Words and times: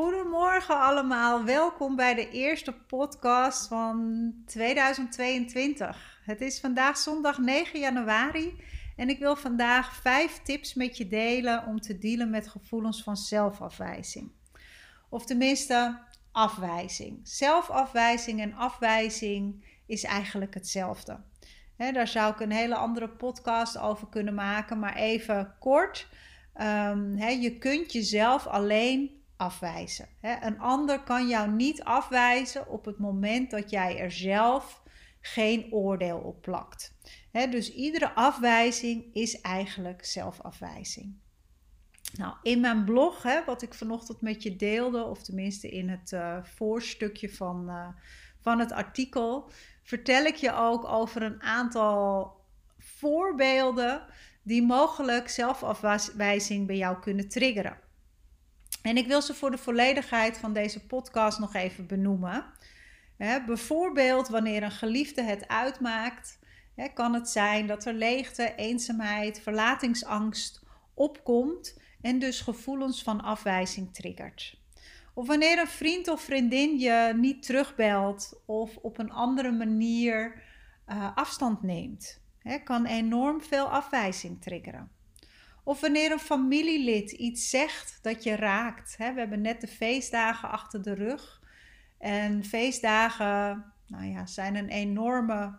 Goedemorgen 0.00 0.80
allemaal, 0.80 1.44
welkom 1.44 1.96
bij 1.96 2.14
de 2.14 2.30
eerste 2.30 2.72
podcast 2.72 3.66
van 3.66 4.32
2022. 4.46 6.20
Het 6.24 6.40
is 6.40 6.60
vandaag 6.60 6.96
zondag 6.96 7.38
9 7.38 7.80
januari 7.80 8.60
en 8.96 9.08
ik 9.08 9.18
wil 9.18 9.36
vandaag 9.36 9.94
vijf 9.94 10.42
tips 10.42 10.74
met 10.74 10.96
je 10.96 11.08
delen 11.08 11.66
om 11.66 11.80
te 11.80 11.98
dealen 11.98 12.30
met 12.30 12.48
gevoelens 12.48 13.02
van 13.02 13.16
zelfafwijzing. 13.16 14.32
Of 15.08 15.24
tenminste 15.24 15.98
afwijzing. 16.32 17.20
Zelfafwijzing 17.22 18.40
en 18.40 18.54
afwijzing 18.54 19.64
is 19.86 20.04
eigenlijk 20.04 20.54
hetzelfde. 20.54 21.20
daar 21.76 22.08
zou 22.08 22.32
ik 22.32 22.40
een 22.40 22.52
hele 22.52 22.76
andere 22.76 23.08
podcast 23.08 23.78
over 23.78 24.08
kunnen 24.08 24.34
maken, 24.34 24.78
maar 24.78 24.96
even 24.96 25.54
kort. 25.58 26.08
Um, 26.60 27.16
je 27.18 27.58
kunt 27.58 27.92
jezelf 27.92 28.46
alleen 28.46 29.19
afwijzen. 29.40 30.08
Een 30.20 30.60
ander 30.60 31.02
kan 31.02 31.28
jou 31.28 31.50
niet 31.50 31.84
afwijzen 31.84 32.68
op 32.68 32.84
het 32.84 32.98
moment 32.98 33.50
dat 33.50 33.70
jij 33.70 33.98
er 33.98 34.10
zelf 34.10 34.82
geen 35.20 35.72
oordeel 35.72 36.18
op 36.18 36.42
plakt. 36.42 36.94
Dus 37.32 37.74
iedere 37.74 38.14
afwijzing 38.14 39.14
is 39.14 39.40
eigenlijk 39.40 40.04
zelfafwijzing. 40.04 41.14
Nou, 42.16 42.34
in 42.42 42.60
mijn 42.60 42.84
blog, 42.84 43.22
hè, 43.22 43.44
wat 43.44 43.62
ik 43.62 43.74
vanochtend 43.74 44.20
met 44.20 44.42
je 44.42 44.56
deelde, 44.56 45.04
of 45.04 45.22
tenminste 45.22 45.68
in 45.68 45.88
het 45.88 46.12
uh, 46.12 46.44
voorstukje 46.44 47.28
van, 47.28 47.68
uh, 47.68 47.88
van 48.40 48.58
het 48.58 48.72
artikel, 48.72 49.50
vertel 49.82 50.24
ik 50.24 50.34
je 50.34 50.52
ook 50.52 50.84
over 50.84 51.22
een 51.22 51.42
aantal 51.42 52.34
voorbeelden 52.78 54.06
die 54.42 54.62
mogelijk 54.62 55.28
zelfafwijzing 55.28 56.66
bij 56.66 56.76
jou 56.76 57.00
kunnen 57.00 57.28
triggeren. 57.28 57.88
En 58.82 58.96
ik 58.96 59.06
wil 59.06 59.22
ze 59.22 59.34
voor 59.34 59.50
de 59.50 59.58
volledigheid 59.58 60.38
van 60.38 60.52
deze 60.52 60.86
podcast 60.86 61.38
nog 61.38 61.54
even 61.54 61.86
benoemen. 61.86 62.44
bijvoorbeeld 63.46 64.28
wanneer 64.28 64.62
een 64.62 64.70
geliefde 64.70 65.22
het 65.22 65.48
uitmaakt, 65.48 66.38
kan 66.94 67.14
het 67.14 67.28
zijn 67.28 67.66
dat 67.66 67.84
er 67.84 67.94
leegte, 67.94 68.54
eenzaamheid, 68.56 69.40
verlatingsangst 69.40 70.62
opkomt 70.94 71.80
en 72.00 72.18
dus 72.18 72.40
gevoelens 72.40 73.02
van 73.02 73.20
afwijzing 73.20 73.94
triggert. 73.94 74.58
Of 75.14 75.26
wanneer 75.26 75.58
een 75.58 75.66
vriend 75.66 76.08
of 76.08 76.20
vriendin 76.20 76.78
je 76.78 77.12
niet 77.16 77.42
terugbelt 77.42 78.42
of 78.46 78.76
op 78.76 78.98
een 78.98 79.10
andere 79.10 79.50
manier 79.52 80.42
uh, 80.88 81.16
afstand 81.16 81.62
neemt, 81.62 82.20
kan 82.64 82.86
enorm 82.86 83.42
veel 83.42 83.66
afwijzing 83.66 84.42
triggeren. 84.42 84.90
Of 85.70 85.80
wanneer 85.80 86.12
een 86.12 86.18
familielid 86.18 87.10
iets 87.10 87.50
zegt 87.50 87.98
dat 88.02 88.22
je 88.22 88.34
raakt. 88.34 88.94
We 88.98 89.04
hebben 89.04 89.40
net 89.40 89.60
de 89.60 89.66
feestdagen 89.66 90.50
achter 90.50 90.82
de 90.82 90.94
rug. 90.94 91.42
En 91.98 92.44
feestdagen 92.44 93.64
nou 93.86 94.04
ja, 94.04 94.26
zijn 94.26 94.56
een 94.56 94.68
enorme 94.68 95.58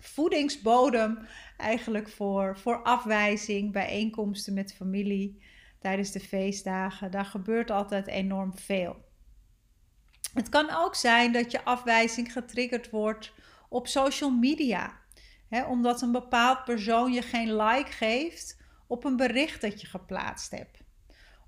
voedingsbodem 0.00 1.18
eigenlijk 1.56 2.08
voor, 2.08 2.58
voor 2.58 2.82
afwijzing, 2.82 3.72
bijeenkomsten 3.72 4.54
met 4.54 4.74
familie 4.74 5.42
tijdens 5.78 6.10
de 6.10 6.20
feestdagen. 6.20 7.10
Daar 7.10 7.24
gebeurt 7.24 7.70
altijd 7.70 8.06
enorm 8.06 8.58
veel. 8.58 8.96
Het 10.34 10.48
kan 10.48 10.70
ook 10.70 10.94
zijn 10.94 11.32
dat 11.32 11.50
je 11.50 11.64
afwijzing 11.64 12.32
getriggerd 12.32 12.90
wordt 12.90 13.32
op 13.68 13.86
social 13.86 14.30
media. 14.30 15.00
omdat 15.68 16.02
een 16.02 16.12
bepaald 16.12 16.64
persoon 16.64 17.12
je 17.12 17.22
geen 17.22 17.56
like 17.56 17.92
geeft 17.92 18.56
op 18.88 19.04
een 19.04 19.16
bericht 19.16 19.60
dat 19.60 19.80
je 19.80 19.86
geplaatst 19.86 20.50
hebt. 20.50 20.78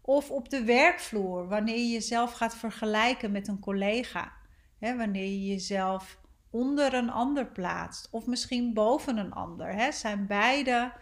Of 0.01 0.31
op 0.31 0.49
de 0.49 0.65
werkvloer, 0.65 1.49
wanneer 1.49 1.77
je 1.77 1.91
jezelf 1.91 2.33
gaat 2.33 2.57
vergelijken 2.57 3.33
met 3.33 3.49
een 3.49 3.59
collega. 3.59 4.33
Wanneer 4.79 5.25
je 5.25 5.47
jezelf 5.47 6.19
onder 6.51 6.95
een 6.95 7.11
ander 7.11 7.47
plaatst 7.47 8.09
of 8.11 8.27
misschien 8.27 8.75
boven 8.75 9.17
een 9.17 9.33
ander. 9.33 9.73
Hè, 9.75 9.93
zijn 9.93 10.27
beide 10.27 10.93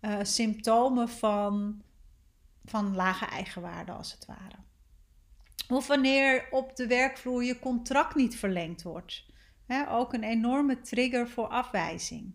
uh, 0.00 0.18
symptomen 0.22 1.08
van, 1.08 1.82
van 2.64 2.94
lage 2.94 3.24
eigenwaarde 3.24 3.92
als 3.92 4.12
het 4.12 4.26
ware. 4.26 4.56
Of 5.68 5.86
wanneer 5.86 6.48
op 6.50 6.76
de 6.76 6.86
werkvloer 6.86 7.44
je 7.44 7.58
contract 7.58 8.14
niet 8.14 8.36
verlengd 8.36 8.82
wordt. 8.82 9.24
Ook 9.88 10.12
een 10.12 10.22
enorme 10.22 10.80
trigger 10.80 11.28
voor 11.28 11.46
afwijzing. 11.46 12.34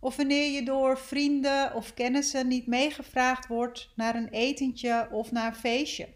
Of 0.00 0.16
wanneer 0.16 0.50
je 0.50 0.64
door 0.64 0.98
vrienden 0.98 1.74
of 1.74 1.94
kennissen 1.94 2.48
niet 2.48 2.66
meegevraagd 2.66 3.46
wordt 3.46 3.92
naar 3.96 4.14
een 4.14 4.28
etentje 4.28 5.08
of 5.10 5.32
naar 5.32 5.46
een 5.46 5.54
feestje. 5.54 6.08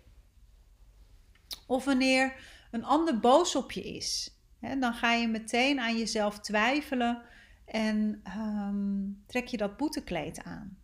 Of 1.66 1.84
wanneer 1.84 2.34
een 2.70 2.84
ander 2.84 3.20
boos 3.20 3.56
op 3.56 3.72
je 3.72 3.82
is. 3.82 4.36
Dan 4.78 4.94
ga 4.94 5.12
je 5.12 5.28
meteen 5.28 5.80
aan 5.80 5.98
jezelf 5.98 6.38
twijfelen 6.38 7.22
en 7.64 8.22
um, 8.36 9.22
trek 9.26 9.46
je 9.46 9.56
dat 9.56 9.76
boetekleed 9.76 10.42
aan. 10.42 10.78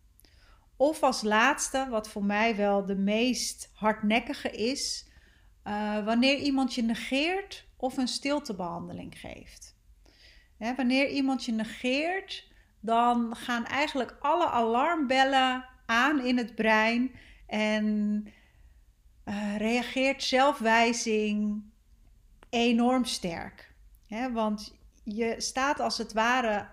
Of 0.77 1.03
als 1.03 1.21
laatste, 1.21 1.87
wat 1.89 2.09
voor 2.09 2.23
mij 2.23 2.55
wel 2.55 2.85
de 2.85 2.95
meest 2.95 3.69
hardnekkige 3.73 4.49
is, 4.49 5.07
uh, 5.63 6.05
wanneer 6.05 6.37
iemand 6.37 6.75
je 6.75 6.83
negeert 6.83 7.67
of 7.77 7.97
een 7.97 8.07
stiltebehandeling 8.07 9.19
geeft. 9.19 9.77
Wanneer 10.57 11.09
iemand 11.09 11.45
je 11.45 11.51
negeert, 11.51 12.48
dan 12.79 13.35
gaan 13.35 13.65
eigenlijk 13.65 14.17
alle 14.19 14.49
alarmbellen 14.49 15.65
aan 15.85 16.25
in 16.25 16.37
het 16.37 16.55
brein 16.55 17.11
en 17.47 18.25
uh, 19.25 19.57
reageert 19.57 20.23
zelfwijzing 20.23 21.63
enorm 22.49 23.05
sterk. 23.05 23.73
want 24.33 24.75
je 25.03 25.35
staat 25.37 25.79
als 25.79 25.97
het 25.97 26.13
ware 26.13 26.67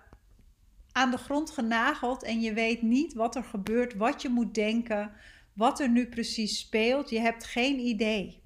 aan 0.91 1.11
de 1.11 1.17
grond 1.17 1.49
genageld 1.49 2.23
en 2.23 2.41
je 2.41 2.53
weet 2.53 2.81
niet 2.81 3.13
wat 3.13 3.35
er 3.35 3.43
gebeurt, 3.43 3.95
wat 3.95 4.21
je 4.21 4.29
moet 4.29 4.53
denken, 4.53 5.11
wat 5.53 5.79
er 5.79 5.89
nu 5.89 6.07
precies 6.07 6.59
speelt. 6.59 7.09
Je 7.09 7.19
hebt 7.19 7.45
geen 7.45 7.79
idee. 7.79 8.41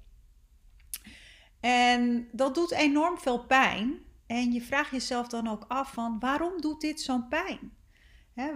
En 1.60 2.28
dat 2.32 2.54
doet 2.54 2.72
enorm 2.72 3.18
veel 3.18 3.44
pijn. 3.44 3.98
En 4.32 4.52
je 4.52 4.62
vraagt 4.62 4.90
jezelf 4.90 5.28
dan 5.28 5.48
ook 5.48 5.64
af 5.68 5.92
van 5.92 6.18
waarom 6.18 6.60
doet 6.60 6.80
dit 6.80 7.00
zo'n 7.00 7.28
pijn? 7.28 7.80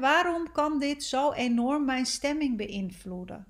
waarom 0.01 0.53
kan 0.53 0.79
dit 0.79 1.05
zo 1.05 1.33
enorm 1.33 1.85
mijn 1.85 2.07
stemming 2.07 2.57
beïnvloeden? 2.57 3.47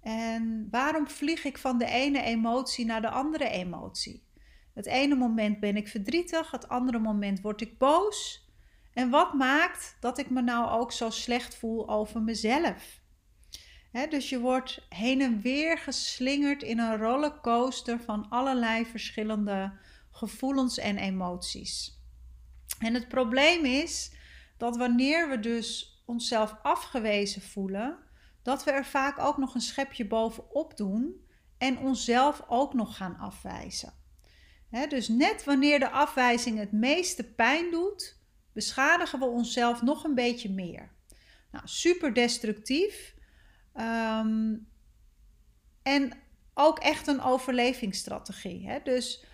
En 0.00 0.68
waarom 0.70 1.08
vlieg 1.08 1.44
ik 1.44 1.58
van 1.58 1.78
de 1.78 1.86
ene 1.86 2.22
emotie 2.22 2.84
naar 2.84 3.00
de 3.00 3.08
andere 3.10 3.48
emotie? 3.48 4.26
Het 4.74 4.86
ene 4.86 5.14
moment 5.14 5.60
ben 5.60 5.76
ik 5.76 5.88
verdrietig, 5.88 6.50
het 6.50 6.68
andere 6.68 6.98
moment 6.98 7.40
word 7.40 7.60
ik 7.60 7.78
boos. 7.78 8.48
En 8.92 9.10
wat 9.10 9.32
maakt 9.32 9.96
dat 10.00 10.18
ik 10.18 10.30
me 10.30 10.42
nou 10.42 10.70
ook 10.70 10.92
zo 10.92 11.10
slecht 11.10 11.54
voel 11.54 11.88
over 11.88 12.22
mezelf? 12.22 13.02
dus 14.08 14.28
je 14.28 14.40
wordt 14.40 14.86
heen 14.88 15.20
en 15.20 15.40
weer 15.40 15.78
geslingerd 15.78 16.62
in 16.62 16.78
een 16.78 16.96
rollercoaster 16.96 18.00
van 18.00 18.28
allerlei 18.28 18.86
verschillende 18.86 19.72
gevoelens 20.14 20.78
en 20.78 20.98
emoties. 20.98 22.02
En 22.78 22.94
het 22.94 23.08
probleem 23.08 23.64
is 23.64 24.12
dat 24.56 24.76
wanneer 24.76 25.28
we 25.28 25.40
dus 25.40 26.02
onszelf 26.06 26.56
afgewezen 26.62 27.42
voelen, 27.42 27.98
dat 28.42 28.64
we 28.64 28.70
er 28.70 28.86
vaak 28.86 29.18
ook 29.18 29.36
nog 29.36 29.54
een 29.54 29.60
schepje 29.60 30.06
bovenop 30.06 30.76
doen 30.76 31.26
en 31.58 31.78
onszelf 31.78 32.44
ook 32.48 32.74
nog 32.74 32.96
gaan 32.96 33.18
afwijzen. 33.18 33.92
dus 34.88 35.08
net 35.08 35.44
wanneer 35.44 35.78
de 35.78 35.90
afwijzing 35.90 36.58
het 36.58 36.72
meeste 36.72 37.24
pijn 37.24 37.70
doet, 37.70 38.18
beschadigen 38.52 39.18
we 39.18 39.24
onszelf 39.24 39.82
nog 39.82 40.04
een 40.04 40.14
beetje 40.14 40.50
meer. 40.50 40.92
Nou, 41.50 41.68
super 41.68 42.14
destructief. 42.14 43.14
Ehm, 43.72 44.54
en 45.82 46.12
ook 46.54 46.78
echt 46.78 47.06
een 47.06 47.20
overlevingsstrategie. 47.20 48.82
Dus 48.84 49.24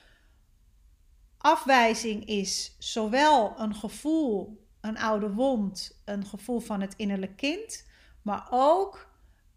Afwijzing 1.43 2.25
is 2.25 2.77
zowel 2.79 3.55
een 3.61 3.75
gevoel, 3.75 4.67
een 4.81 4.99
oude 4.99 5.33
wond, 5.33 6.01
een 6.05 6.27
gevoel 6.27 6.61
van 6.61 6.81
het 6.81 6.95
innerlijk 6.97 7.37
kind, 7.37 7.87
maar 8.23 8.47
ook 8.51 9.09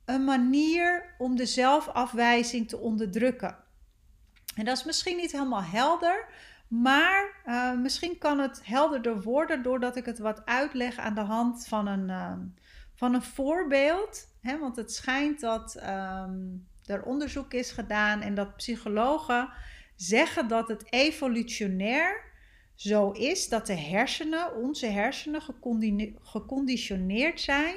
een 0.05 0.23
manier 0.23 1.15
om 1.17 1.35
de 1.35 1.45
zelfafwijzing 1.45 2.67
te 2.67 2.77
onderdrukken. 2.77 3.57
En 4.55 4.65
dat 4.65 4.77
is 4.77 4.83
misschien 4.83 5.17
niet 5.17 5.31
helemaal 5.31 5.63
helder, 5.63 6.25
maar 6.67 7.41
uh, 7.45 7.73
misschien 7.77 8.17
kan 8.17 8.39
het 8.39 8.61
helderder 8.63 9.21
worden 9.21 9.63
doordat 9.63 9.95
ik 9.95 10.05
het 10.05 10.19
wat 10.19 10.45
uitleg 10.45 10.97
aan 10.97 11.15
de 11.15 11.21
hand 11.21 11.67
van 11.67 11.87
een, 11.87 12.09
uh, 12.09 12.33
van 12.95 13.13
een 13.13 13.23
voorbeeld. 13.23 14.27
Hè? 14.41 14.59
Want 14.59 14.75
het 14.75 14.93
schijnt 14.93 15.39
dat 15.39 15.75
um, 15.75 16.67
er 16.85 17.03
onderzoek 17.03 17.53
is 17.53 17.71
gedaan 17.71 18.21
en 18.21 18.35
dat 18.35 18.55
psychologen 18.55 19.49
zeggen 20.07 20.47
dat 20.47 20.67
het 20.67 20.83
evolutionair 20.89 22.31
zo 22.75 23.11
is 23.11 23.49
dat 23.49 23.65
de 23.65 23.77
hersenen, 23.77 24.55
onze 24.55 24.85
hersenen, 24.85 25.41
geconditioneerd 26.21 27.41
zijn 27.41 27.75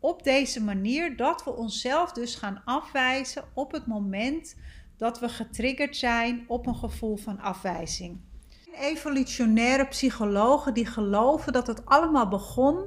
op 0.00 0.22
deze 0.22 0.62
manier 0.62 1.16
dat 1.16 1.44
we 1.44 1.56
onszelf 1.56 2.12
dus 2.12 2.34
gaan 2.34 2.62
afwijzen 2.64 3.44
op 3.54 3.72
het 3.72 3.86
moment 3.86 4.56
dat 4.96 5.20
we 5.20 5.28
getriggerd 5.28 5.96
zijn 5.96 6.44
op 6.48 6.66
een 6.66 6.74
gevoel 6.74 7.16
van 7.16 7.40
afwijzing. 7.40 8.20
Evolutionaire 8.80 9.86
psychologen 9.86 10.74
die 10.74 10.86
geloven 10.86 11.52
dat 11.52 11.66
het 11.66 11.86
allemaal 11.86 12.28
begon 12.28 12.86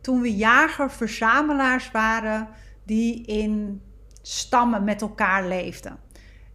toen 0.00 0.20
we 0.20 0.36
jager-verzamelaars 0.36 1.90
waren 1.90 2.48
die 2.84 3.26
in 3.26 3.82
stammen 4.22 4.84
met 4.84 5.02
elkaar 5.02 5.48
leefden. 5.48 5.98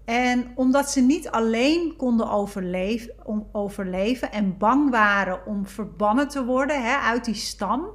En 0.09 0.51
omdat 0.55 0.91
ze 0.91 1.01
niet 1.01 1.29
alleen 1.29 1.95
konden 1.97 2.29
overleven, 2.29 3.15
overleven 3.51 4.31
en 4.31 4.57
bang 4.57 4.89
waren 4.89 5.45
om 5.45 5.67
verbannen 5.67 6.27
te 6.27 6.45
worden 6.45 6.83
hè, 6.83 6.95
uit 6.97 7.25
die 7.25 7.35
stam, 7.35 7.89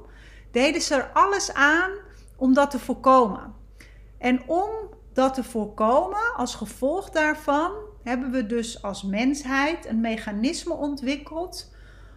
deden 0.51 0.81
ze 0.81 0.95
er 0.95 1.09
alles 1.13 1.53
aan 1.53 1.91
om 2.35 2.53
dat 2.53 2.71
te 2.71 2.79
voorkomen. 2.79 3.53
En 4.17 4.41
om 4.47 4.69
dat 5.13 5.33
te 5.33 5.43
voorkomen, 5.43 6.35
als 6.35 6.55
gevolg 6.55 7.09
daarvan, 7.09 7.71
hebben 8.03 8.31
we 8.31 8.45
dus 8.45 8.81
als 8.81 9.03
mensheid 9.03 9.85
een 9.85 10.01
mechanisme 10.01 10.73
ontwikkeld 10.73 11.73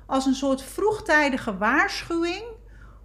als 0.06 0.26
een 0.26 0.34
soort 0.34 0.62
vroegtijdige 0.62 1.56
waarschuwing 1.56 2.44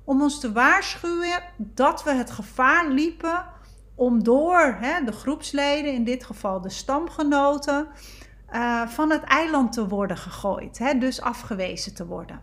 om 0.04 0.22
ons 0.22 0.40
te 0.40 0.52
waarschuwen 0.52 1.44
dat 1.58 2.04
we 2.04 2.12
het 2.12 2.32
gevaar 2.32 2.90
liepen 2.90 3.46
om 3.96 4.24
door 4.24 4.78
hè, 4.80 5.04
de 5.04 5.12
groepsleden, 5.12 5.94
in 5.94 6.04
dit 6.04 6.24
geval 6.24 6.62
de 6.62 6.70
stamgenoten, 6.70 7.88
uh, 8.52 8.88
van 8.88 9.12
het 9.12 9.24
eiland 9.24 9.72
te 9.72 9.88
worden 9.88 10.18
gegooid, 10.18 10.78
hè, 10.78 10.98
dus 10.98 11.22
afgewezen 11.22 11.96
te 11.96 12.06
worden. 12.06 12.42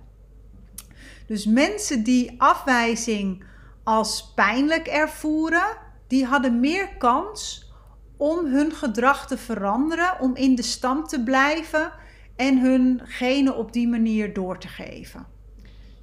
Dus 1.26 1.46
mensen 1.46 2.02
die 2.04 2.34
afwijzing 2.40 3.44
als 3.84 4.32
pijnlijk 4.34 4.86
ervoeren, 4.86 5.76
die 6.06 6.24
hadden 6.24 6.60
meer 6.60 6.96
kans 6.96 7.70
om 8.16 8.46
hun 8.46 8.72
gedrag 8.72 9.26
te 9.26 9.38
veranderen, 9.38 10.20
om 10.20 10.36
in 10.36 10.54
de 10.54 10.62
stam 10.62 11.06
te 11.06 11.22
blijven 11.22 11.92
en 12.36 12.58
hun 12.58 13.00
genen 13.04 13.56
op 13.56 13.72
die 13.72 13.88
manier 13.88 14.32
door 14.32 14.58
te 14.58 14.68
geven. 14.68 15.26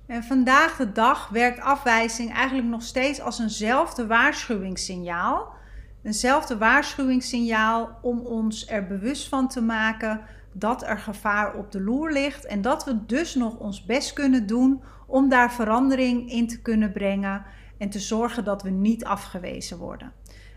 En 0.07 0.23
vandaag 0.23 0.75
de 0.75 0.91
dag 0.91 1.29
werkt 1.29 1.59
afwijzing 1.59 2.33
eigenlijk 2.33 2.67
nog 2.67 2.83
steeds 2.83 3.21
als 3.21 3.39
eenzelfde 3.39 4.07
waarschuwingssignaal. 4.07 5.55
Eenzelfde 6.03 6.57
waarschuwingssignaal 6.57 7.97
om 8.01 8.19
ons 8.19 8.69
er 8.69 8.87
bewust 8.87 9.27
van 9.27 9.47
te 9.47 9.61
maken 9.61 10.21
dat 10.51 10.83
er 10.83 10.99
gevaar 10.99 11.55
op 11.55 11.71
de 11.71 11.81
loer 11.81 12.11
ligt 12.11 12.45
en 12.45 12.61
dat 12.61 12.85
we 12.85 13.05
dus 13.05 13.35
nog 13.35 13.57
ons 13.57 13.85
best 13.85 14.13
kunnen 14.13 14.47
doen 14.47 14.81
om 15.07 15.29
daar 15.29 15.53
verandering 15.53 16.31
in 16.31 16.47
te 16.47 16.61
kunnen 16.61 16.91
brengen 16.91 17.45
en 17.77 17.89
te 17.89 17.99
zorgen 17.99 18.43
dat 18.43 18.63
we 18.63 18.69
niet 18.69 19.05
afgewezen 19.05 19.77
worden. 19.77 20.11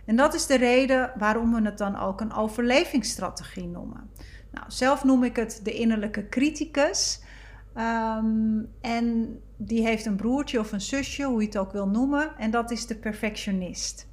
En 0.05 0.17
dat 0.17 0.35
is 0.35 0.47
de 0.47 0.57
reden 0.57 1.13
waarom 1.19 1.55
we 1.55 1.63
het 1.63 1.79
dan 1.79 1.99
ook 1.99 2.21
een 2.21 2.33
overlevingsstrategie 2.33 3.67
noemen. 3.67 4.11
Nou, 4.51 4.65
zelf 4.69 5.05
noem 5.05 5.25
ik 5.25 5.37
het 5.37 5.61
de 5.63 5.73
innerlijke 5.73 6.29
criticus. 6.29 7.23
Um, 7.77 8.69
en 8.81 9.39
die 9.57 9.87
heeft 9.87 10.07
een 10.07 10.17
broertje 10.17 10.59
of 10.59 10.73
een 10.73 10.81
zusje, 10.81 11.25
hoe 11.25 11.41
je 11.41 11.47
het 11.47 11.59
ook 11.59 11.73
wil 11.73 11.89
noemen, 11.89 12.39
en 12.39 12.51
dat 12.51 12.71
is 12.71 12.87
de 12.87 12.97
perfectionist. 12.97 14.09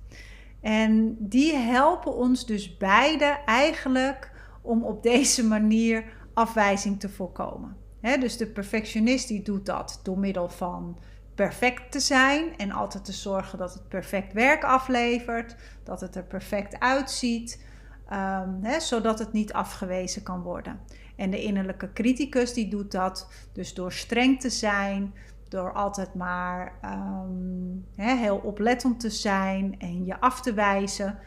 En 0.62 1.16
die 1.20 1.56
helpen 1.56 2.16
ons 2.16 2.46
dus 2.46 2.78
beide 2.78 3.40
eigenlijk 3.46 4.32
om 4.62 4.84
op 4.84 5.04
deze 5.04 5.46
manier 5.46 6.04
afwijzing 6.34 7.00
te 7.00 7.10
voorkomen. 7.10 7.78
dus 8.20 8.38
de 8.38 8.48
perfectionist 8.48 9.28
die 9.28 9.42
doet 9.42 9.66
dat 9.66 10.00
door 10.04 10.20
middel 10.20 10.50
van 10.50 10.98
perfect 11.36 11.92
te 11.92 12.00
zijn 12.00 12.58
en 12.58 12.72
altijd 12.72 13.06
te 13.06 13.12
zorgen 13.12 13.58
dat 13.58 13.74
het 13.74 13.88
perfect 13.88 14.34
werk 14.34 14.64
aflevert, 14.64 15.56
dat 15.84 16.02
het 16.02 16.16
er 16.16 16.24
perfect 16.24 16.80
uitziet, 16.80 17.66
um, 18.14 18.80
zodat 18.80 19.20
het 19.20 19.32
niet 19.32 19.54
afgewezen 19.54 20.24
kan 20.24 20.42
worden. 20.42 20.80
En 21.18 21.32
de 21.32 21.44
innerlijke 21.44 21.94
criticus 21.94 22.54
die 22.54 22.68
doet 22.68 22.92
dat 22.92 23.32
dus 23.54 23.74
door 23.74 23.92
streng 23.92 24.40
te 24.40 24.50
zijn, 24.50 25.14
door 25.50 25.74
altijd 25.74 26.14
maar 26.14 26.80
um, 26.84 27.86
heel 27.96 28.38
oplettend 28.38 29.00
te 29.00 29.10
zijn 29.10 29.80
en 29.80 30.06
je 30.06 30.20
af 30.20 30.42
te 30.42 30.54
wijzen, 30.54 31.20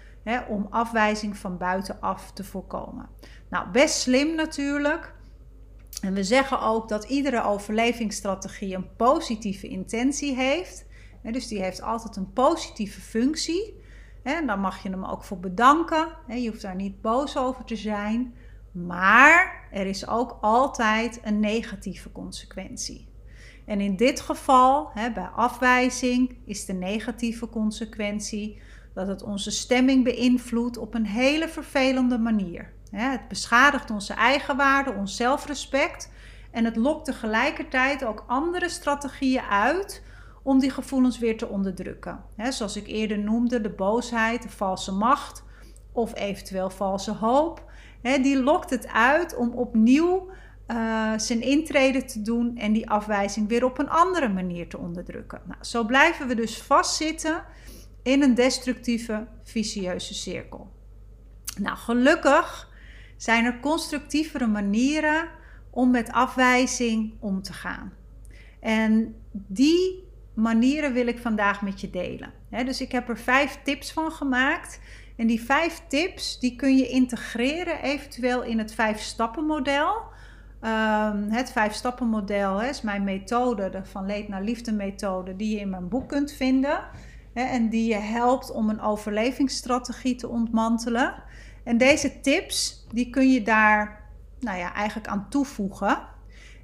om 0.48 0.66
afwijzing 0.70 1.36
van 1.36 1.58
buitenaf 1.58 2.32
te 2.32 2.44
voorkomen. 2.44 3.08
Nou, 3.50 3.70
best 3.70 4.00
slim 4.00 4.34
natuurlijk. 4.34 5.14
En 6.02 6.14
we 6.14 6.24
zeggen 6.24 6.60
ook 6.60 6.88
dat 6.88 7.04
iedere 7.04 7.42
overlevingsstrategie 7.42 8.74
een 8.74 8.96
positieve 8.96 9.68
intentie 9.68 10.34
heeft. 10.34 10.86
Dus 11.22 11.48
die 11.48 11.62
heeft 11.62 11.82
altijd 11.82 12.16
een 12.16 12.32
positieve 12.32 13.00
functie. 13.00 13.82
En 14.22 14.46
daar 14.46 14.58
mag 14.58 14.82
je 14.82 14.90
hem 14.90 15.04
ook 15.04 15.24
voor 15.24 15.40
bedanken. 15.40 16.08
Je 16.26 16.48
hoeft 16.48 16.62
daar 16.62 16.74
niet 16.74 17.00
boos 17.00 17.36
over 17.36 17.64
te 17.64 17.76
zijn. 17.76 18.34
Maar 18.72 19.68
er 19.70 19.86
is 19.86 20.06
ook 20.08 20.38
altijd 20.40 21.20
een 21.22 21.40
negatieve 21.40 22.12
consequentie. 22.12 23.08
En 23.66 23.80
in 23.80 23.96
dit 23.96 24.20
geval, 24.20 24.90
hè, 24.94 25.12
bij 25.12 25.30
afwijzing, 25.34 26.36
is 26.44 26.64
de 26.64 26.72
negatieve 26.72 27.48
consequentie 27.48 28.62
dat 28.94 29.06
het 29.06 29.22
onze 29.22 29.50
stemming 29.50 30.04
beïnvloedt 30.04 30.76
op 30.76 30.94
een 30.94 31.06
hele 31.06 31.48
vervelende 31.48 32.18
manier. 32.18 32.72
Het 32.90 33.28
beschadigt 33.28 33.90
onze 33.90 34.12
eigenwaarde, 34.12 34.92
ons 34.92 35.16
zelfrespect 35.16 36.12
en 36.50 36.64
het 36.64 36.76
lokt 36.76 37.04
tegelijkertijd 37.04 38.04
ook 38.04 38.24
andere 38.26 38.68
strategieën 38.68 39.42
uit 39.42 40.02
om 40.42 40.58
die 40.58 40.70
gevoelens 40.70 41.18
weer 41.18 41.38
te 41.38 41.48
onderdrukken. 41.48 42.24
Zoals 42.48 42.76
ik 42.76 42.86
eerder 42.86 43.18
noemde, 43.18 43.60
de 43.60 43.70
boosheid, 43.70 44.42
de 44.42 44.48
valse 44.48 44.92
macht 44.92 45.44
of 45.92 46.14
eventueel 46.14 46.70
valse 46.70 47.12
hoop 47.12 47.69
die 48.02 48.42
lokt 48.42 48.70
het 48.70 48.88
uit 48.88 49.36
om 49.36 49.50
opnieuw 49.50 50.30
uh, 50.70 51.12
zijn 51.16 51.42
intrede 51.42 52.04
te 52.04 52.22
doen 52.22 52.56
en 52.56 52.72
die 52.72 52.90
afwijzing 52.90 53.48
weer 53.48 53.64
op 53.64 53.78
een 53.78 53.90
andere 53.90 54.28
manier 54.28 54.68
te 54.68 54.78
onderdrukken. 54.78 55.40
Nou, 55.44 55.64
zo 55.64 55.84
blijven 55.84 56.28
we 56.28 56.34
dus 56.34 56.62
vastzitten 56.62 57.44
in 58.02 58.22
een 58.22 58.34
destructieve, 58.34 59.26
vicieuze 59.42 60.14
cirkel. 60.14 60.72
Nou, 61.58 61.76
gelukkig 61.76 62.68
zijn 63.16 63.44
er 63.44 63.60
constructievere 63.60 64.46
manieren 64.46 65.28
om 65.70 65.90
met 65.90 66.12
afwijzing 66.12 67.12
om 67.20 67.42
te 67.42 67.52
gaan. 67.52 67.92
En 68.60 69.14
die 69.32 70.08
manieren 70.34 70.92
wil 70.92 71.06
ik 71.06 71.18
vandaag 71.18 71.62
met 71.62 71.80
je 71.80 71.90
delen. 71.90 72.32
dus 72.50 72.80
ik 72.80 72.92
heb 72.92 73.08
er 73.08 73.18
vijf 73.18 73.58
tips 73.64 73.92
van 73.92 74.12
gemaakt 74.12 74.80
en 75.20 75.26
die 75.26 75.40
vijf 75.40 75.82
tips 75.88 76.38
die 76.38 76.56
kun 76.56 76.76
je 76.76 76.88
integreren 76.88 77.82
eventueel 77.82 78.42
in 78.42 78.58
het 78.58 78.74
vijf 78.74 79.00
stappen 79.00 79.44
model. 79.44 80.02
Um, 80.62 81.30
het 81.30 81.52
vijf 81.52 81.72
stappen 81.72 82.06
model 82.06 82.62
is 82.62 82.82
mijn 82.82 83.04
methode, 83.04 83.70
de 83.70 83.84
van 83.84 84.06
leed 84.06 84.28
naar 84.28 84.42
liefde 84.42 84.72
methode, 84.72 85.36
die 85.36 85.54
je 85.54 85.60
in 85.60 85.70
mijn 85.70 85.88
boek 85.88 86.08
kunt 86.08 86.32
vinden. 86.32 86.80
En 87.32 87.68
die 87.68 87.88
je 87.88 87.98
helpt 87.98 88.50
om 88.50 88.68
een 88.68 88.80
overlevingsstrategie 88.80 90.14
te 90.14 90.28
ontmantelen. 90.28 91.14
En 91.64 91.78
deze 91.78 92.20
tips, 92.20 92.86
die 92.92 93.10
kun 93.10 93.32
je 93.32 93.42
daar 93.42 94.08
nou 94.38 94.58
ja, 94.58 94.74
eigenlijk 94.74 95.08
aan 95.08 95.26
toevoegen. 95.28 95.98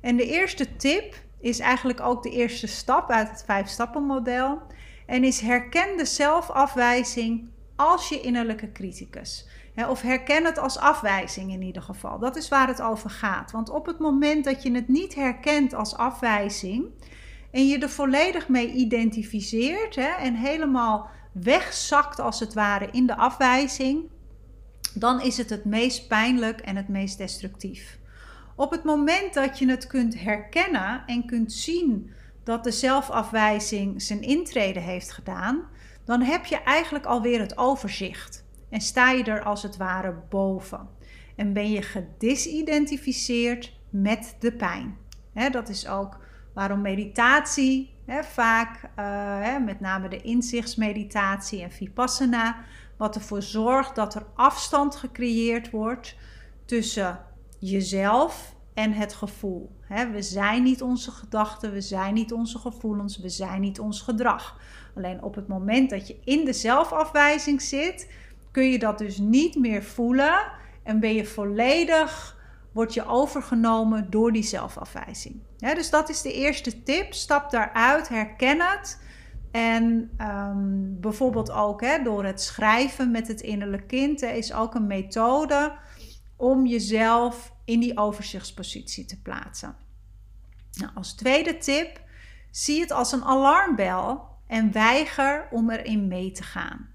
En 0.00 0.16
de 0.16 0.26
eerste 0.26 0.76
tip 0.76 1.14
is 1.40 1.58
eigenlijk 1.58 2.00
ook 2.00 2.22
de 2.22 2.30
eerste 2.30 2.66
stap 2.66 3.10
uit 3.10 3.30
het 3.30 3.42
vijf 3.46 3.68
stappen 3.68 4.02
model. 4.02 4.62
En 5.06 5.24
is 5.24 5.40
herken 5.40 5.96
de 5.96 6.04
zelfafwijzing 6.04 7.54
als 7.76 8.08
je 8.08 8.20
innerlijke 8.20 8.72
criticus. 8.72 9.46
of 9.88 10.02
herken 10.02 10.44
het 10.44 10.58
als 10.58 10.78
afwijzing 10.78 11.52
in 11.52 11.62
ieder 11.62 11.82
geval. 11.82 12.18
Dat 12.18 12.36
is 12.36 12.48
waar 12.48 12.68
het 12.68 12.82
over 12.82 13.10
gaat. 13.10 13.50
Want 13.50 13.70
op 13.70 13.86
het 13.86 13.98
moment 13.98 14.44
dat 14.44 14.62
je 14.62 14.72
het 14.72 14.88
niet 14.88 15.14
herkent 15.14 15.74
als 15.74 15.96
afwijzing 15.96 16.84
en 17.50 17.66
je 17.68 17.78
er 17.78 17.90
volledig 17.90 18.48
mee 18.48 18.72
identificeert 18.72 19.96
en 19.96 20.34
helemaal 20.34 21.08
wegzakt 21.32 22.20
als 22.20 22.40
het 22.40 22.54
ware 22.54 22.88
in 22.92 23.06
de 23.06 23.16
afwijzing, 23.16 24.04
dan 24.94 25.20
is 25.20 25.36
het 25.36 25.50
het 25.50 25.64
meest 25.64 26.08
pijnlijk 26.08 26.60
en 26.60 26.76
het 26.76 26.88
meest 26.88 27.18
destructief. 27.18 27.98
Op 28.54 28.70
het 28.70 28.84
moment 28.84 29.34
dat 29.34 29.58
je 29.58 29.70
het 29.70 29.86
kunt 29.86 30.20
herkennen 30.20 31.02
en 31.06 31.26
kunt 31.26 31.52
zien 31.52 32.10
dat 32.44 32.64
de 32.64 32.70
zelfafwijzing 32.70 34.02
zijn 34.02 34.22
intrede 34.22 34.80
heeft 34.80 35.12
gedaan, 35.12 35.64
dan 36.06 36.22
heb 36.22 36.44
je 36.44 36.62
eigenlijk 36.62 37.04
alweer 37.04 37.40
het 37.40 37.58
overzicht 37.58 38.44
en 38.70 38.80
sta 38.80 39.10
je 39.10 39.24
er 39.24 39.42
als 39.42 39.62
het 39.62 39.76
ware 39.76 40.14
boven. 40.28 40.88
en 41.36 41.52
ben 41.52 41.70
je 41.70 41.82
gedisidentificeerd 41.82 43.78
met 43.90 44.36
de 44.38 44.52
pijn. 44.52 44.96
dat 45.50 45.68
is 45.68 45.88
ook 45.88 46.18
waarom 46.54 46.80
meditatie 46.80 47.94
vaak, 48.22 48.90
uh, 48.98 49.64
met 49.64 49.80
name 49.80 50.08
de 50.08 50.20
inzichtsmeditatie 50.20 51.62
en 51.62 51.70
vipassana, 51.70 52.56
wat 52.96 53.14
ervoor 53.14 53.42
zorgt 53.42 53.94
dat 53.94 54.14
er 54.14 54.26
afstand 54.34 54.96
gecreëerd 54.96 55.70
wordt 55.70 56.16
tussen 56.64 57.20
jezelf 57.58 58.56
en 58.74 58.92
het 58.92 59.14
gevoel. 59.14 59.76
we 60.12 60.22
zijn 60.22 60.62
niet 60.62 60.82
onze 60.82 61.10
gedachten, 61.10 61.72
we 61.72 61.80
zijn 61.80 62.14
niet 62.14 62.32
onze 62.32 62.58
gevoelens, 62.58 63.18
we 63.18 63.28
zijn 63.28 63.60
niet 63.60 63.80
ons 63.80 64.00
gedrag. 64.00 64.60
Alleen 64.96 65.22
op 65.22 65.34
het 65.34 65.48
moment 65.48 65.90
dat 65.90 66.06
je 66.06 66.20
in 66.24 66.44
de 66.44 66.52
zelfafwijzing 66.52 67.62
zit, 67.62 68.10
kun 68.50 68.70
je 68.70 68.78
dat 68.78 68.98
dus 68.98 69.18
niet 69.18 69.54
meer 69.54 69.82
voelen 69.82 70.52
en 70.82 71.00
ben 71.00 71.14
je 71.14 71.24
volledig, 71.24 72.36
word 72.72 72.94
je 72.94 73.06
overgenomen 73.06 74.10
door 74.10 74.32
die 74.32 74.42
zelfafwijzing. 74.42 75.42
dus 75.58 75.90
dat 75.90 76.08
is 76.08 76.22
de 76.22 76.32
eerste 76.32 76.82
tip. 76.82 77.14
Stap 77.14 77.50
daaruit, 77.50 78.08
herken 78.08 78.60
het. 78.60 79.04
En 79.50 80.10
ehm, 80.16 81.00
bijvoorbeeld 81.00 81.50
ook 81.50 82.04
door 82.04 82.24
het 82.24 82.42
schrijven 82.42 83.10
met 83.10 83.28
het 83.28 83.40
innerlijke 83.40 83.86
kind 83.86 84.22
is 84.22 84.52
ook 84.52 84.74
een 84.74 84.86
methode 84.86 85.78
om 86.36 86.66
jezelf 86.66 87.52
in 87.64 87.80
die 87.80 87.98
overzichtspositie 87.98 89.04
te 89.04 89.22
plaatsen. 89.22 89.76
Nou, 90.72 90.90
als 90.94 91.14
tweede 91.14 91.58
tip, 91.58 92.00
zie 92.50 92.80
het 92.80 92.90
als 92.90 93.12
een 93.12 93.24
alarmbel 93.24 94.35
en 94.46 94.72
weiger 94.72 95.48
om 95.50 95.70
erin 95.70 96.08
mee 96.08 96.32
te 96.32 96.42
gaan. 96.42 96.88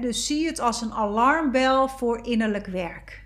dus 0.00 0.26
zie 0.26 0.46
het 0.46 0.60
als 0.60 0.80
een 0.80 0.92
alarmbel 0.92 1.88
voor 1.88 2.26
innerlijk 2.26 2.66
werk. 2.66 3.24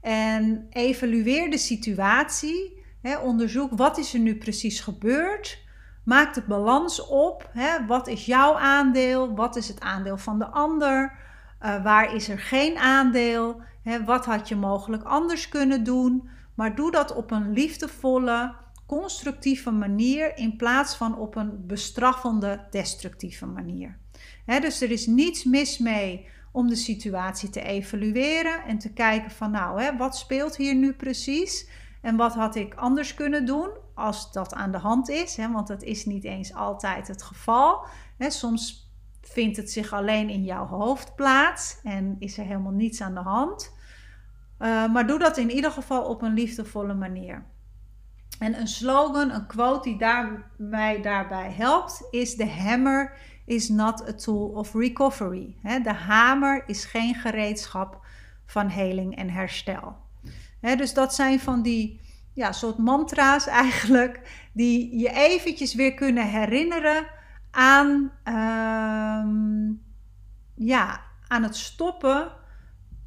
En 0.00 0.66
evalueer 0.70 1.50
de 1.50 1.58
situatie. 1.58 2.84
onderzoek 3.22 3.70
wat 3.72 3.98
is 3.98 4.14
er 4.14 4.20
nu 4.20 4.36
precies 4.36 4.80
gebeurd. 4.80 5.62
Maak 6.04 6.34
de 6.34 6.42
balans 6.42 7.06
op. 7.06 7.50
wat 7.86 8.06
is 8.08 8.26
jouw 8.26 8.58
aandeel? 8.58 9.34
Wat 9.34 9.56
is 9.56 9.68
het 9.68 9.80
aandeel 9.80 10.16
van 10.16 10.38
de 10.38 10.46
ander? 10.46 11.18
Uh, 11.62 11.82
waar 11.82 12.14
is 12.14 12.28
er 12.28 12.38
geen 12.38 12.76
aandeel? 12.76 13.60
wat 14.04 14.24
had 14.24 14.48
je 14.48 14.56
mogelijk 14.56 15.02
anders 15.02 15.48
kunnen 15.48 15.84
doen? 15.84 16.28
Maar 16.54 16.74
doe 16.74 16.90
dat 16.90 17.14
op 17.14 17.30
een 17.30 17.52
liefdevolle, 17.52 18.54
constructieve 18.86 19.70
manier 19.70 20.36
in 20.36 20.56
plaats 20.56 20.94
van 20.94 21.18
op 21.18 21.36
een 21.36 21.66
bestraffende, 21.66 22.66
destructieve 22.70 23.46
manier. 23.46 23.98
dus 24.46 24.80
er 24.80 24.90
is 24.90 25.06
niets 25.06 25.44
mis 25.44 25.78
mee 25.78 26.26
om 26.52 26.68
de 26.68 26.76
situatie 26.76 27.50
te 27.50 27.62
evalueren 27.62 28.64
en 28.64 28.78
te 28.78 28.92
kijken 28.92 29.30
van 29.30 29.50
nou, 29.50 29.96
wat 29.96 30.16
speelt 30.16 30.56
hier 30.56 30.74
nu 30.74 30.92
precies 30.92 31.68
en 32.02 32.16
wat 32.16 32.34
had 32.34 32.54
ik 32.54 32.74
anders 32.74 33.14
kunnen 33.14 33.46
doen 33.46 33.70
als 33.94 34.32
dat 34.32 34.54
aan 34.54 34.72
de 34.72 34.78
hand 34.78 35.08
is, 35.08 35.36
want 35.36 35.66
dat 35.66 35.82
is 35.82 36.04
niet 36.04 36.24
eens 36.24 36.54
altijd 36.54 37.08
het 37.08 37.22
geval. 37.22 37.86
soms 38.18 38.92
vindt 39.20 39.56
het 39.56 39.70
zich 39.70 39.92
alleen 39.92 40.28
in 40.28 40.44
jouw 40.44 40.66
hoofd 40.66 41.14
plaats 41.14 41.80
en 41.82 42.16
is 42.18 42.38
er 42.38 42.44
helemaal 42.44 42.72
niets 42.72 43.00
aan 43.00 43.14
de 43.14 43.20
hand. 43.20 43.72
Uh, 44.58 44.92
maar 44.92 45.06
doe 45.06 45.18
dat 45.18 45.36
in 45.36 45.50
ieder 45.50 45.70
geval 45.70 46.04
op 46.04 46.22
een 46.22 46.34
liefdevolle 46.34 46.94
manier. 46.94 47.44
En 48.38 48.60
een 48.60 48.68
slogan, 48.68 49.30
een 49.30 49.46
quote 49.46 49.88
die 49.88 50.08
mij 50.56 51.02
daarbij 51.02 51.52
helpt, 51.52 52.08
is: 52.10 52.36
The 52.36 52.48
hammer 52.48 53.16
is 53.44 53.68
not 53.68 54.08
a 54.08 54.12
tool 54.12 54.48
of 54.48 54.74
recovery. 54.74 55.56
de 55.82 55.92
hamer 55.92 56.62
is 56.66 56.84
geen 56.84 57.14
gereedschap 57.14 58.06
van 58.46 58.68
heling 58.68 59.16
en 59.16 59.30
herstel. 59.30 59.96
dus 60.60 60.94
dat 60.94 61.14
zijn 61.14 61.40
van 61.40 61.62
die 61.62 62.00
ja, 62.32 62.52
soort 62.52 62.78
mantra's 62.78 63.46
eigenlijk, 63.64 64.48
die 64.52 64.98
je 64.98 65.10
eventjes 65.10 65.74
weer 65.74 65.94
kunnen 65.94 66.30
herinneren 66.30 67.06
aan, 67.50 68.12
ehm, 68.22 69.72
ja, 70.54 71.00
aan 71.28 71.42
het 71.42 71.56
stoppen 71.56 72.32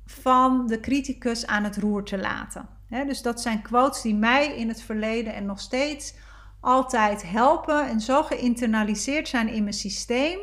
van 0.06 0.68
de 0.68 0.80
criticus 0.80 1.48
aan 1.48 1.64
het 1.64 1.78
roer 1.78 2.04
te 2.04 2.18
laten. 2.18 2.77
Dus 2.90 3.22
dat 3.22 3.42
zijn 3.42 3.62
quotes 3.62 4.02
die 4.02 4.16
mij 4.16 4.56
in 4.56 4.68
het 4.68 4.82
verleden 4.82 5.34
en 5.34 5.46
nog 5.46 5.60
steeds 5.60 6.16
altijd 6.60 7.24
helpen 7.30 7.88
en 7.88 8.00
zo 8.00 8.24
geïnternaliseerd 8.24 9.28
zijn 9.28 9.48
in 9.48 9.64
mijn 9.64 9.76
systeem, 9.76 10.40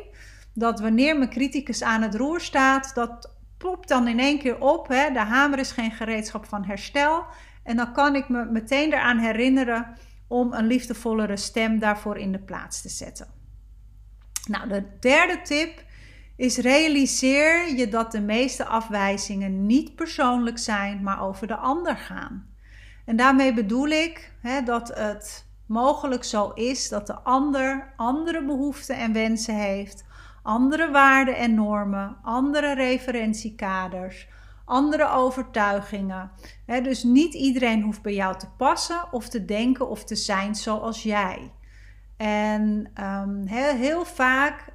dat 0.53 0.79
wanneer 0.79 1.17
mijn 1.17 1.29
criticus 1.29 1.83
aan 1.83 2.01
het 2.01 2.15
roer 2.15 2.41
staat, 2.41 2.95
dat 2.95 3.35
popt 3.57 3.87
dan 3.87 4.07
in 4.07 4.19
één 4.19 4.39
keer 4.39 4.61
op. 4.61 4.87
De 4.87 5.19
hamer 5.19 5.59
is 5.59 5.71
geen 5.71 5.91
gereedschap 5.91 6.45
van 6.45 6.65
herstel. 6.65 7.25
En 7.63 7.75
dan 7.75 7.93
kan 7.93 8.15
ik 8.15 8.29
me 8.29 8.45
meteen 8.45 8.93
eraan 8.93 9.17
herinneren 9.17 9.97
om 10.27 10.53
een 10.53 10.67
liefdevollere 10.67 11.37
stem 11.37 11.79
daarvoor 11.79 12.17
in 12.17 12.31
de 12.31 12.39
plaats 12.39 12.81
te 12.81 12.89
zetten. 12.89 13.27
Nou, 14.47 14.67
de 14.67 14.83
derde 14.99 15.41
tip 15.41 15.83
is 16.35 16.57
realiseer 16.57 17.75
je 17.75 17.87
dat 17.87 18.11
de 18.11 18.21
meeste 18.21 18.65
afwijzingen 18.65 19.65
niet 19.65 19.95
persoonlijk 19.95 20.57
zijn, 20.57 21.03
maar 21.03 21.21
over 21.21 21.47
de 21.47 21.55
ander 21.55 21.97
gaan. 21.97 22.47
En 23.05 23.15
daarmee 23.15 23.53
bedoel 23.53 23.87
ik 23.87 24.31
hè, 24.41 24.61
dat 24.61 24.87
het 24.87 25.45
mogelijk 25.65 26.23
zo 26.23 26.49
is 26.49 26.89
dat 26.89 27.07
de 27.07 27.19
ander 27.19 27.93
andere 27.95 28.45
behoeften 28.45 28.95
en 28.95 29.13
wensen 29.13 29.55
heeft, 29.55 30.05
andere 30.43 30.91
waarden 30.91 31.35
en 31.35 31.53
normen, 31.53 32.17
andere 32.21 32.73
referentiekaders, 32.73 34.27
andere 34.65 35.09
overtuigingen. 35.09 36.31
dus 36.65 37.03
niet 37.03 37.33
iedereen 37.33 37.81
hoeft 37.81 38.01
bij 38.01 38.13
jou 38.13 38.37
te 38.37 38.47
passen 38.57 39.07
of 39.11 39.29
te 39.29 39.45
denken 39.45 39.89
of 39.89 40.03
te 40.03 40.15
zijn 40.15 40.55
zoals 40.55 41.03
jij. 41.03 41.51
En 42.17 42.91
um, 43.01 43.47
heel 43.47 44.05
vaak 44.05 44.73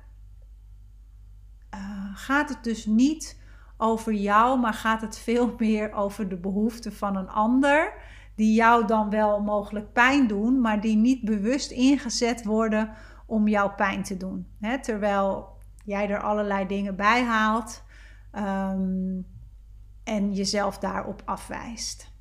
uh, 1.74 1.80
gaat 2.14 2.48
het 2.48 2.64
dus 2.64 2.86
niet 2.86 3.40
over 3.76 4.12
jou, 4.12 4.60
maar 4.60 4.74
gaat 4.74 5.00
het 5.00 5.18
veel 5.18 5.54
meer 5.58 5.92
over 5.92 6.28
de 6.28 6.36
behoeften 6.36 6.92
van 6.92 7.16
een 7.16 7.28
ander. 7.28 7.92
Die 8.34 8.54
jou 8.54 8.86
dan 8.86 9.10
wel 9.10 9.40
mogelijk 9.40 9.92
pijn 9.92 10.26
doen, 10.26 10.60
maar 10.60 10.80
die 10.80 10.96
niet 10.96 11.24
bewust 11.24 11.70
ingezet 11.70 12.44
worden 12.44 12.90
om 13.26 13.48
jou 13.48 13.70
pijn 13.70 14.02
te 14.02 14.16
doen. 14.16 14.46
terwijl 14.82 15.58
jij 15.84 16.08
er 16.08 16.22
allerlei 16.22 16.66
dingen 16.66 16.96
bij 16.96 17.24
haalt 17.24 17.82
um, 18.32 19.26
en 20.04 20.32
jezelf 20.32 20.78
daarop 20.78 21.22
afwijst. 21.24 22.12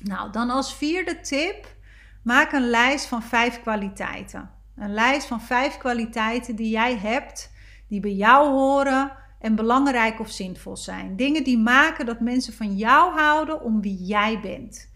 Nou, 0.00 0.32
dan 0.32 0.50
als 0.50 0.74
vierde 0.74 1.20
tip: 1.20 1.76
maak 2.22 2.52
een 2.52 2.70
lijst 2.70 3.06
van 3.06 3.22
vijf 3.22 3.60
kwaliteiten. 3.60 4.50
Een 4.76 4.94
lijst 4.94 5.26
van 5.26 5.40
vijf 5.40 5.76
kwaliteiten 5.76 6.56
die 6.56 6.70
jij 6.70 6.96
hebt 6.96 7.54
die 7.88 8.00
bij 8.00 8.14
jou 8.14 8.50
horen 8.50 9.12
en 9.38 9.54
belangrijk 9.54 10.20
of 10.20 10.30
zinvol 10.30 10.76
zijn. 10.76 11.16
Dingen 11.16 11.44
die 11.44 11.58
maken 11.58 12.06
dat 12.06 12.20
mensen 12.20 12.52
van 12.52 12.76
jou 12.76 13.18
houden 13.18 13.62
om 13.62 13.80
wie 13.80 14.04
jij 14.04 14.40
bent. 14.40 14.90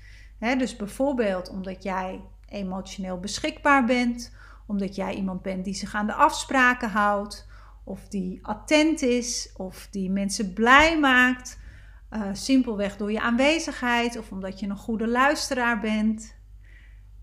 dus 0.58 0.76
bijvoorbeeld 0.76 1.50
omdat 1.50 1.82
jij 1.82 2.20
emotioneel 2.48 3.20
beschikbaar 3.20 3.84
bent, 3.84 4.34
omdat 4.66 4.94
jij 4.94 5.14
iemand 5.14 5.42
bent 5.42 5.64
die 5.64 5.74
zich 5.74 5.94
aan 5.94 6.06
de 6.06 6.14
afspraken 6.14 6.90
houdt, 6.90 7.48
of 7.84 8.08
die 8.08 8.38
attent 8.42 9.02
is, 9.02 9.52
of 9.56 9.88
die 9.90 10.10
mensen 10.10 10.52
blij 10.52 10.98
maakt. 10.98 11.58
Uh, 12.10 12.22
simpelweg 12.32 12.96
door 12.96 13.12
je 13.12 13.20
aanwezigheid 13.20 14.18
of 14.18 14.30
omdat 14.30 14.60
je 14.60 14.68
een 14.68 14.76
goede 14.76 15.08
luisteraar 15.08 15.80
bent. 15.80 16.38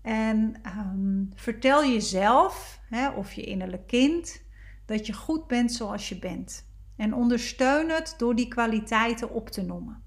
En 0.02 0.60
um, 0.66 1.30
vertel 1.34 1.84
jezelf 1.84 2.80
of 3.16 3.32
je 3.32 3.42
innerlijk 3.42 3.86
kind 3.86 4.46
dat 4.88 5.06
je 5.06 5.12
goed 5.12 5.46
bent 5.46 5.72
zoals 5.72 6.08
je 6.08 6.18
bent. 6.18 6.66
En 6.96 7.14
ondersteun 7.14 7.90
het 7.90 8.14
door 8.18 8.34
die 8.34 8.48
kwaliteiten 8.48 9.30
op 9.30 9.48
te 9.48 9.62
noemen. 9.62 10.02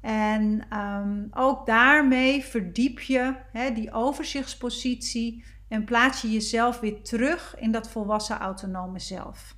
En 0.00 0.76
um, 0.78 1.28
ook 1.30 1.66
daarmee 1.66 2.44
verdiep 2.44 3.00
je 3.00 3.34
die 3.74 3.92
overzichtspositie 3.92 5.44
en 5.68 5.84
plaats 5.84 6.22
je 6.22 6.30
jezelf 6.30 6.80
weer 6.80 7.02
terug 7.02 7.54
in 7.58 7.72
dat 7.72 7.90
volwassen 7.90 8.38
autonome 8.38 8.98
zelf. 8.98 9.56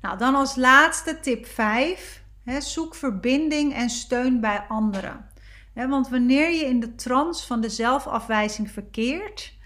Nou, 0.00 0.18
dan 0.18 0.34
als 0.34 0.56
laatste 0.56 1.20
tip 1.20 1.46
5. 1.46 2.22
Hè, 2.44 2.60
zoek 2.60 2.94
verbinding 2.94 3.74
en 3.74 3.90
steun 3.90 4.40
bij 4.40 4.64
anderen. 4.68 5.28
want 5.74 6.08
wanneer 6.08 6.50
je 6.50 6.64
in 6.64 6.80
de 6.80 6.94
trance 6.94 7.46
van 7.46 7.60
de 7.60 7.68
zelfafwijzing 7.68 8.70
verkeert, 8.70 9.58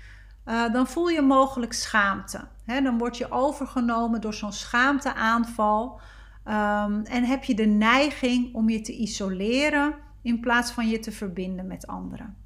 uh, 0.47 0.73
dan 0.73 0.87
voel 0.87 1.09
je 1.09 1.23
mogelijk 1.23 1.73
schaamte. 1.73 2.49
dan 2.67 2.99
word 2.99 3.17
je 3.17 3.31
overgenomen 3.31 4.21
door 4.21 4.35
zo'n 4.35 4.53
schaamteaanval. 4.53 6.01
Um, 6.47 7.03
en 7.05 7.25
heb 7.25 7.45
je 7.45 7.55
de 7.55 7.67
neiging 7.67 8.55
om 8.55 8.69
je 8.69 8.81
te 8.81 8.97
isoleren 8.97 9.95
in 10.23 10.41
plaats 10.41 10.71
van 10.71 10.89
je 10.89 10.99
te 10.99 11.13
verbinden 11.13 11.67
met 11.67 11.87
anderen. 11.87 12.37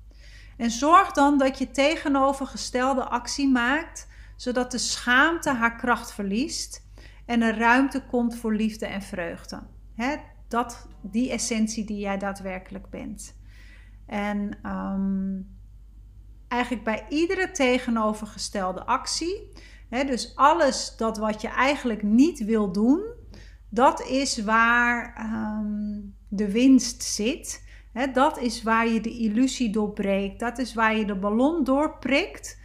En 0.57 0.71
zorg 0.71 1.13
dan 1.13 1.39
dat 1.39 1.59
je 1.59 1.71
tegenovergestelde 1.71 3.05
actie 3.05 3.49
maakt, 3.49 4.09
zodat 4.37 4.71
de 4.71 4.79
schaamte 4.79 5.51
haar 5.51 5.77
kracht 5.77 6.13
verliest 6.13 6.87
en 7.27 7.43
er 7.43 7.59
ruimte 7.59 8.05
komt 8.05 8.37
voor 8.37 8.55
liefde 8.55 8.87
en 8.87 9.03
vreugde. 9.03 9.63
dat, 10.49 10.89
die 11.01 11.31
essentie 11.31 11.85
die 11.85 11.99
jij 11.99 12.19
daadwerkelijk 12.19 12.91
bent. 12.91 13.37
En 14.07 14.59
ehm, 14.63 15.18
bij 16.85 17.07
iedere 17.09 17.51
tegenovergestelde 17.51 18.85
actie, 18.85 19.53
dus 19.91 20.33
alles 20.35 20.95
dat 20.97 21.19
wat 21.19 21.41
je 21.41 21.49
eigenlijk 21.49 22.03
niet 22.03 22.45
wil 22.45 22.73
doen, 22.73 23.03
dat 23.69 24.07
is 24.07 24.43
waar 24.43 25.15
ehm, 25.17 26.01
de 26.29 26.51
winst 26.51 27.03
zit. 27.03 27.67
Dat 28.13 28.39
is 28.39 28.63
waar 28.63 28.89
je 28.89 29.01
de 29.01 29.19
illusie 29.19 29.71
doorbreekt. 29.71 30.41
Dat 30.41 30.59
is 30.59 30.75
waar 30.75 30.97
je 30.97 31.05
de 31.05 31.17
ballon 31.17 31.65
doorprikt 31.65 32.59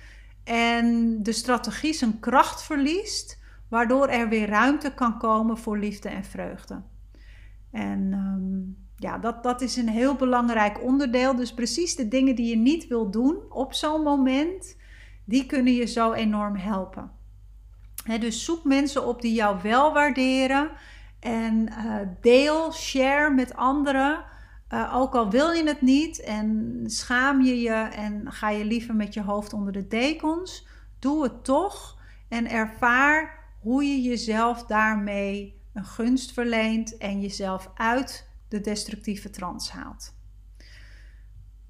en 0.44 1.18
de 1.24 1.32
strategie 1.32 1.94
zijn 1.94 2.20
kracht 2.20 2.64
verliest, 2.64 3.42
waardoor 3.70 4.08
er 4.08 4.30
weer 4.30 4.48
ruimte 4.48 4.94
kan 4.94 5.18
komen 5.18 5.58
voor 5.58 5.78
liefde 5.78 6.10
en 6.10 6.24
vreugde. 6.24 6.82
En 7.72 8.14
um, 8.14 8.83
ja, 8.98 9.18
dat, 9.18 9.44
dat 9.44 9.62
is 9.62 9.76
een 9.76 9.90
heel 9.90 10.16
belangrijk 10.16 10.84
onderdeel. 10.84 11.36
Dus 11.36 11.54
precies 11.54 11.96
de 11.96 12.08
dingen 12.08 12.36
die 12.36 12.50
je 12.50 12.58
niet 12.58 12.88
wil 12.88 13.12
doen 13.12 13.38
op 13.50 13.74
zo'n 13.74 14.02
moment, 14.02 14.78
die 15.26 15.46
kunnen 15.46 15.74
je 15.74 15.86
zo 15.86 16.14
enorm 16.14 16.56
helpen. 16.56 17.12
dus 18.20 18.46
zoek 18.46 18.64
mensen 18.64 19.08
op 19.08 19.22
die 19.22 19.34
jou 19.34 19.58
wel 19.62 19.94
waarderen 19.94 20.72
en 21.20 21.70
uh, 21.70 21.96
deel, 22.22 22.74
share 22.74 23.34
met 23.34 23.56
anderen. 23.56 24.26
Uh, 24.70 24.96
ook 24.96 25.16
al 25.16 25.30
wil 25.30 25.52
je 25.52 25.64
het 25.64 25.82
niet 25.82 26.22
en 26.22 26.80
schaam 26.86 27.42
je 27.42 27.62
je 27.62 27.90
en 27.96 28.32
ga 28.32 28.50
je 28.50 28.66
liever 28.66 28.96
met 28.96 29.14
je 29.14 29.22
hoofd 29.22 29.54
onder 29.54 29.74
de 29.74 29.88
dekens, 29.88 30.68
doe 31.00 31.24
het 31.24 31.44
toch 31.44 31.98
en 32.30 32.50
ervaar 32.50 33.40
hoe 33.60 33.84
je 33.84 34.02
jezelf 34.02 34.64
daarmee 34.64 35.62
een 35.74 35.86
gunst 35.86 36.34
verleent 36.34 36.98
en 36.98 37.22
jezelf 37.22 37.72
uit 37.76 38.32
de 38.54 38.62
destructieve 38.62 39.30
trance 39.30 39.72
haalt. 39.72 40.14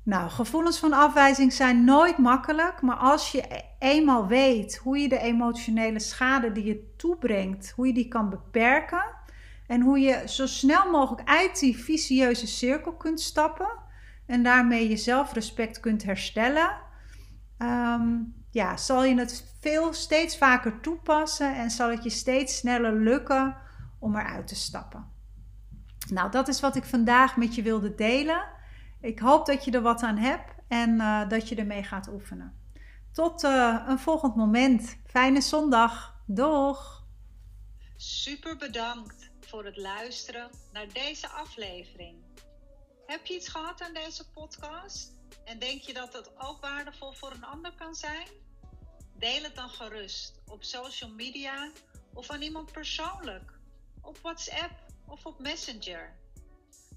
Nou, 0.04 0.30
gevoelens 0.30 0.80
van 0.80 0.94
afwijzing 0.94 1.54
zijn 1.54 1.84
nooit 1.84 2.18
makkelijk, 2.18 2.82
maar 2.82 2.96
als 2.96 3.32
je 3.32 3.44
e- 3.50 3.62
eenmaal 3.80 4.28
weet 4.28 4.76
hoe 4.76 4.98
je 4.98 5.10
de 5.10 5.20
emotionele 5.20 6.00
schade 6.00 6.52
die 6.52 6.66
je 6.66 6.94
toebrengt, 6.98 7.74
hoe 7.76 7.88
je 7.88 7.94
die 7.94 8.08
kan 8.08 8.30
beperken 8.30 9.06
en 9.68 9.82
hoe 9.82 10.00
je 10.00 10.24
zo 10.26 10.48
snel 10.48 10.92
mogelijk 10.92 11.30
uit 11.30 11.60
die 11.60 11.78
vicieuze 11.78 12.48
cirkel 12.48 12.94
kunt 12.94 13.20
stappen 13.22 13.80
en 14.26 14.44
daarmee 14.44 14.90
je 14.90 14.98
zelfrespect 14.98 15.80
kunt 15.80 16.04
herstellen, 16.04 16.78
ehm, 17.58 18.10
ja, 18.52 18.78
zal 18.78 19.04
je 19.04 19.16
het 19.16 19.56
veel 19.60 19.94
steeds 19.94 20.38
vaker 20.38 20.80
toepassen 20.80 21.56
en 21.56 21.70
zal 21.70 21.90
het 21.90 22.04
je 22.04 22.10
steeds 22.10 22.58
sneller 22.58 22.94
lukken 22.94 23.58
om 24.00 24.16
eruit 24.16 24.48
te 24.48 24.56
stappen. 24.56 25.13
Nou, 26.10 26.32
dat 26.32 26.48
is 26.48 26.60
wat 26.60 26.76
ik 26.76 26.84
vandaag 26.84 27.38
met 27.38 27.56
je 27.56 27.62
wilde 27.62 27.96
delen. 27.96 28.46
Ik 29.02 29.20
hoop 29.20 29.46
dat 29.46 29.66
je 29.66 29.72
er 29.72 29.82
wat 29.82 30.02
aan 30.02 30.18
hebt 30.18 30.52
en 30.68 30.90
uh, 30.90 31.30
dat 31.30 31.50
je 31.50 31.56
ermee 31.56 31.84
gaat 31.84 32.08
oefenen. 32.08 32.62
Tot 33.12 33.44
uh, 33.44 33.84
een 33.88 34.00
volgend 34.00 34.36
moment. 34.36 34.98
Fijne 35.06 35.42
zondag. 35.42 36.16
Doeg! 36.26 37.04
Super 37.96 38.58
bedankt 38.58 39.32
voor 39.40 39.66
het 39.66 39.78
luisteren 39.78 40.50
naar 40.72 40.88
deze 40.94 41.28
aflevering. 41.28 42.16
Heb 43.06 43.26
je 43.26 43.36
iets 43.36 43.48
gehad 43.48 43.82
aan 43.82 43.94
deze 43.94 44.30
podcast? 44.30 45.12
En 45.46 45.60
denk 45.60 45.82
je 45.82 45.94
dat 45.94 46.14
het 46.14 46.32
ook 46.38 46.62
waardevol 46.62 47.12
voor 47.12 47.32
een 47.32 47.46
ander 47.46 47.74
kan 47.76 47.96
zijn? 47.96 48.28
Deel 49.18 49.44
het 49.44 49.56
dan 49.56 49.70
gerust 49.70 50.42
op 50.48 50.64
social 50.64 51.10
media 51.10 51.70
of 52.14 52.30
aan 52.30 52.42
iemand 52.42 52.72
persoonlijk, 52.72 53.52
op 54.02 54.18
WhatsApp 54.18 54.72
of 55.08 55.26
op 55.26 55.40
Messenger. 55.40 56.22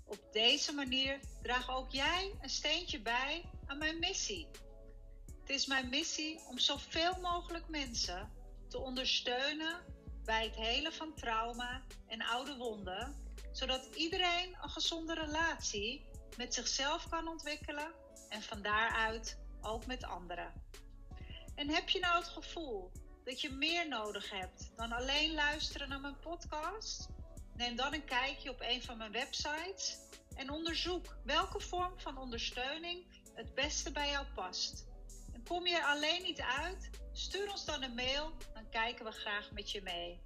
Op 0.05 0.33
deze 0.33 0.73
manier 0.73 1.21
draag 1.43 1.71
ook 1.71 1.91
jij 1.91 2.35
een 2.41 2.51
steentje 2.51 3.01
bij 3.01 3.51
aan 3.67 3.79
mijn 3.79 3.99
missie. 3.99 4.49
Het 5.41 5.51
is 5.51 5.67
mijn 5.67 5.89
missie 5.89 6.41
om 6.49 6.59
zoveel 6.59 7.21
mogelijk 7.21 7.69
mensen 7.69 8.31
te 8.69 8.79
ondersteunen 8.79 9.85
bij 10.25 10.45
het 10.45 10.57
helen 10.57 10.93
van 10.93 11.15
trauma 11.15 11.83
en 12.07 12.23
oude 12.23 12.57
wonden, 12.57 13.17
zodat 13.53 13.89
iedereen 13.95 14.57
een 14.63 14.71
gezonde 14.71 15.15
relatie 15.15 16.07
met 16.37 16.55
zichzelf 16.55 17.09
kan 17.09 17.29
ontwikkelen 17.29 17.93
en 18.29 18.43
van 18.43 18.63
daaruit 18.63 19.39
ook 19.61 19.87
met 19.87 20.05
anderen. 20.05 20.53
En 21.55 21.69
heb 21.69 21.89
je 21.89 21.99
nou 21.99 22.17
het 22.17 22.29
gevoel 22.29 22.91
dat 23.25 23.41
je 23.41 23.51
meer 23.51 23.89
nodig 23.89 24.31
hebt 24.31 24.71
dan 24.77 24.93
alleen 24.93 25.35
luisteren 25.35 25.89
naar 25.89 26.01
mijn 26.01 26.19
podcast? 26.19 27.09
Neem 27.57 27.77
dan 27.77 27.95
een 27.95 28.05
kijkje 28.05 28.51
op 28.51 28.61
een 28.61 28.83
van 28.83 28.97
mijn 28.97 29.13
websites 29.13 29.99
en 30.35 30.51
onderzoek 30.51 31.17
welke 31.25 31.61
vorm 31.61 32.01
van 32.01 32.19
ondersteuning 32.19 33.05
het 33.35 33.55
beste 33.55 33.93
bij 33.93 34.11
jou 34.11 34.27
past. 34.35 34.87
En 35.35 35.43
kom 35.43 35.67
je 35.67 35.77
er 35.77 35.85
alleen 35.85 36.23
niet 36.23 36.41
uit? 36.41 36.91
Stuur 37.13 37.51
ons 37.51 37.65
dan 37.65 37.83
een 37.83 37.95
mail, 37.95 38.33
dan 38.55 38.69
kijken 38.71 39.05
we 39.05 39.11
graag 39.11 39.51
met 39.51 39.71
je 39.71 39.83
mee. 39.83 40.21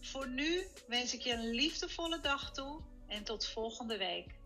Voor 0.00 0.28
nu 0.28 0.66
wens 0.86 1.14
ik 1.14 1.20
je 1.20 1.32
een 1.32 1.50
liefdevolle 1.50 2.20
dag 2.20 2.52
toe 2.52 2.80
en 3.06 3.24
tot 3.24 3.46
volgende 3.46 3.96
week. 3.96 4.41